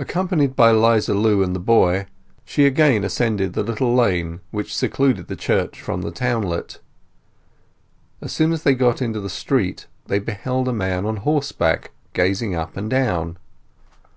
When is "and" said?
1.44-1.54, 12.76-12.90